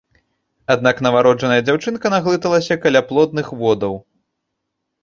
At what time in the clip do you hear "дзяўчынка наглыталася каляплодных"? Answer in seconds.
1.67-3.47